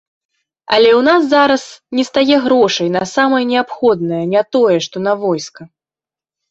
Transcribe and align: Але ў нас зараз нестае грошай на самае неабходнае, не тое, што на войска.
Але 0.77 0.89
ў 0.99 1.01
нас 1.09 1.21
зараз 1.33 1.63
нестае 1.99 2.37
грошай 2.47 2.87
на 2.97 3.03
самае 3.15 3.43
неабходнае, 3.53 4.23
не 4.35 4.41
тое, 4.57 4.77
што 4.89 4.97
на 5.11 5.19
войска. 5.29 5.61